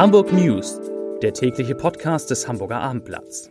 [0.00, 0.80] Hamburg News,
[1.20, 3.50] der tägliche Podcast des Hamburger Abendblatts.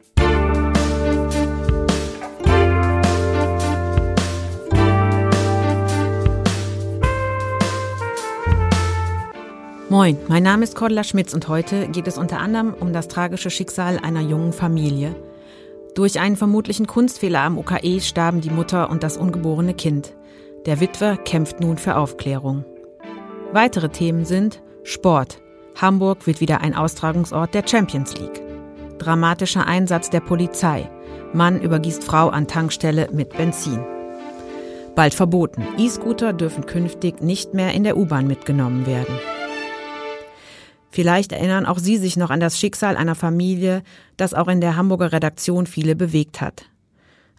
[9.89, 13.51] Moin, mein Name ist Cordula Schmitz und heute geht es unter anderem um das tragische
[13.51, 15.13] Schicksal einer jungen Familie.
[15.93, 20.15] Durch einen vermutlichen Kunstfehler am UKE starben die Mutter und das ungeborene Kind.
[20.65, 22.65] Der Witwer kämpft nun für Aufklärung.
[23.53, 25.43] Weitere Themen sind Sport,
[25.81, 28.41] Hamburg wird wieder ein Austragungsort der Champions League.
[28.97, 30.89] Dramatischer Einsatz der Polizei.
[31.31, 33.79] Mann übergießt Frau an Tankstelle mit Benzin.
[34.95, 35.65] Bald verboten.
[35.77, 39.15] E-Scooter dürfen künftig nicht mehr in der U-Bahn mitgenommen werden.
[40.91, 43.83] Vielleicht erinnern auch Sie sich noch an das Schicksal einer Familie,
[44.17, 46.65] das auch in der Hamburger Redaktion viele bewegt hat.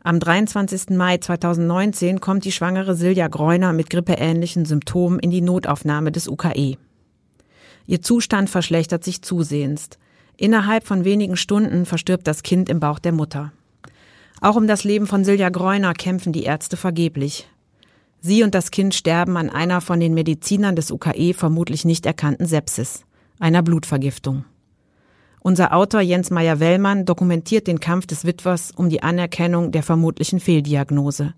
[0.03, 0.97] Am 23.
[0.97, 6.79] Mai 2019 kommt die schwangere Silja Greuner mit grippeähnlichen Symptomen in die Notaufnahme des UKE.
[7.91, 9.89] Ihr Zustand verschlechtert sich zusehends.
[10.37, 13.51] Innerhalb von wenigen Stunden verstirbt das Kind im Bauch der Mutter.
[14.41, 17.49] Auch um das Leben von Silja Greuner kämpfen die Ärzte vergeblich.
[18.21, 22.47] Sie und das Kind sterben an einer von den Medizinern des UKE vermutlich nicht erkannten
[22.47, 23.03] Sepsis,
[23.41, 24.45] einer Blutvergiftung.
[25.41, 31.35] Unser Autor Jens Meyer-Wellmann dokumentiert den Kampf des Witwers um die Anerkennung der vermutlichen Fehldiagnose.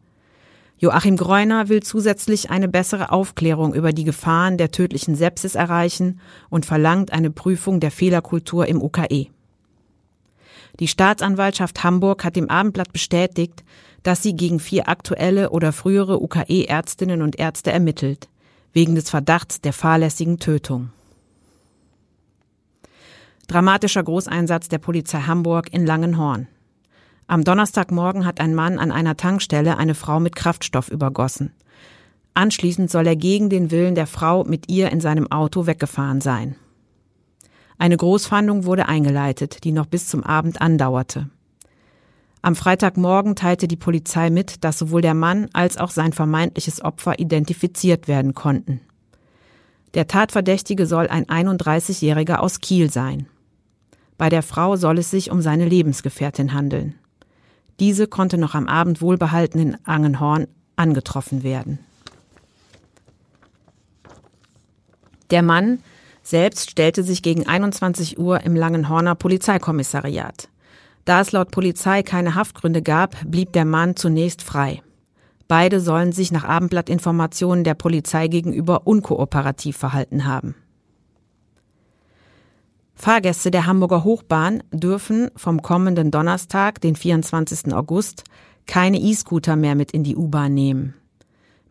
[0.82, 6.18] Joachim Greuner will zusätzlich eine bessere Aufklärung über die Gefahren der tödlichen Sepsis erreichen
[6.50, 9.28] und verlangt eine Prüfung der Fehlerkultur im UKE.
[10.80, 13.62] Die Staatsanwaltschaft Hamburg hat dem Abendblatt bestätigt,
[14.02, 18.28] dass sie gegen vier aktuelle oder frühere UKE-Ärztinnen und Ärzte ermittelt,
[18.72, 20.90] wegen des Verdachts der fahrlässigen Tötung.
[23.46, 26.48] Dramatischer Großeinsatz der Polizei Hamburg in Langenhorn.
[27.26, 31.52] Am Donnerstagmorgen hat ein Mann an einer Tankstelle eine Frau mit Kraftstoff übergossen.
[32.34, 36.56] Anschließend soll er gegen den Willen der Frau mit ihr in seinem Auto weggefahren sein.
[37.78, 41.28] Eine Großfahndung wurde eingeleitet, die noch bis zum Abend andauerte.
[42.40, 47.18] Am Freitagmorgen teilte die Polizei mit, dass sowohl der Mann als auch sein vermeintliches Opfer
[47.18, 48.80] identifiziert werden konnten.
[49.94, 53.26] Der Tatverdächtige soll ein 31-Jähriger aus Kiel sein.
[54.16, 56.94] Bei der Frau soll es sich um seine Lebensgefährtin handeln.
[57.80, 60.46] Diese konnte noch am Abend wohlbehalten in Angenhorn
[60.76, 61.78] angetroffen werden.
[65.30, 65.78] Der Mann
[66.22, 70.48] selbst stellte sich gegen 21 Uhr im Langenhorner Polizeikommissariat.
[71.04, 74.82] Da es laut Polizei keine Haftgründe gab, blieb der Mann zunächst frei.
[75.48, 80.54] Beide sollen sich nach Abendblattinformationen der Polizei gegenüber unkooperativ verhalten haben.
[83.02, 87.74] Fahrgäste der Hamburger Hochbahn dürfen vom kommenden Donnerstag, den 24.
[87.74, 88.22] August,
[88.66, 90.94] keine E-Scooter mehr mit in die U-Bahn nehmen.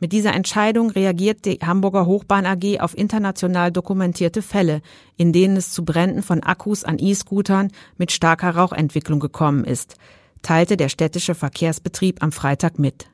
[0.01, 4.81] Mit dieser Entscheidung reagiert die Hamburger Hochbahn AG auf international dokumentierte Fälle,
[5.15, 9.95] in denen es zu Bränden von Akkus an E-Scootern mit starker Rauchentwicklung gekommen ist,
[10.41, 13.07] teilte der städtische Verkehrsbetrieb am Freitag mit.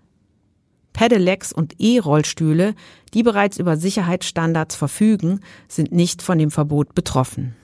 [0.92, 2.74] Pedelecs und E-Rollstühle,
[3.14, 7.56] die bereits über Sicherheitsstandards verfügen, sind nicht von dem Verbot betroffen.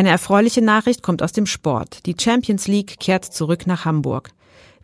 [0.00, 2.06] Eine erfreuliche Nachricht kommt aus dem Sport.
[2.06, 4.30] Die Champions League kehrt zurück nach Hamburg.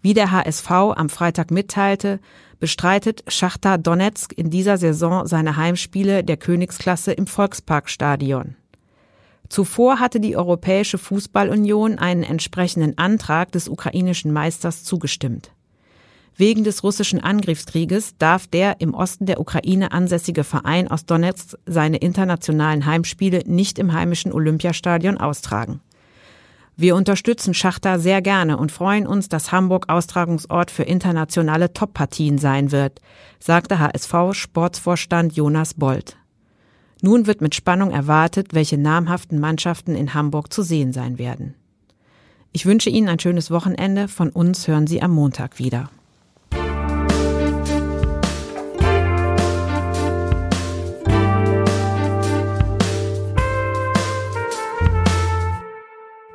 [0.03, 2.21] Wie der HSV am Freitag mitteilte,
[2.61, 8.57] bestreitet Schachtar Donetsk in dieser Saison seine Heimspiele der Königsklasse im Volksparkstadion.
[9.49, 15.51] Zuvor hatte die Europäische Fußballunion einen entsprechenden Antrag des ukrainischen Meisters zugestimmt.
[16.39, 21.97] Wegen des russischen Angriffskrieges darf der im Osten der Ukraine ansässige Verein aus Donetsk seine
[21.97, 25.81] internationalen Heimspiele nicht im heimischen Olympiastadion austragen.
[26.77, 32.71] Wir unterstützen Schachtar sehr gerne und freuen uns, dass Hamburg Austragungsort für internationale Top-Partien sein
[32.71, 33.01] wird,
[33.41, 36.19] sagte HSV-Sportsvorstand Jonas Bold.
[37.01, 41.55] Nun wird mit Spannung erwartet, welche namhaften Mannschaften in Hamburg zu sehen sein werden.
[42.53, 44.07] Ich wünsche Ihnen ein schönes Wochenende.
[44.07, 45.89] Von uns hören Sie am Montag wieder.